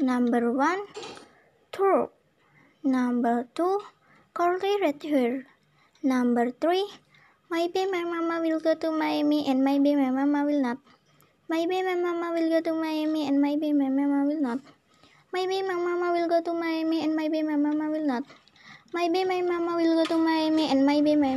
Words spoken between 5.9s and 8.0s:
Number three, maybe